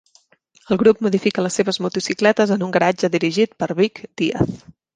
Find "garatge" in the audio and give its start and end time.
2.79-3.13